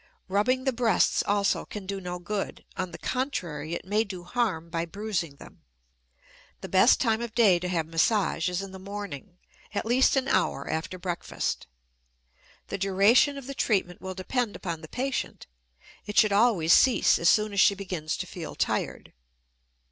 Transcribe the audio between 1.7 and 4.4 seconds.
do no good; on the contrary, it may do